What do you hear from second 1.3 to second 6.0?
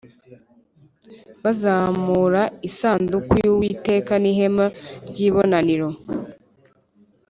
Bazamura isanduku y’Uwiteka n’ihema ry’ibonaniro